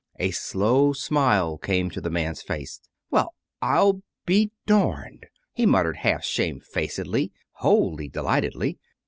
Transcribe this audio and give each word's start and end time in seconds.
A 0.17 0.31
slow 0.31 0.93
smile 0.93 1.59
came 1.59 1.91
to 1.91 2.01
the 2.01 2.09
man's 2.09 2.41
face. 2.41 2.81
"Well, 3.11 3.35
I'll 3.61 4.01
be 4.25 4.49
darned," 4.65 5.27
he 5.53 5.67
muttered 5.67 5.97
half 5.97 6.23
shamefacedly, 6.25 7.31
wholly 7.57 8.09
delightedly. 8.09 8.79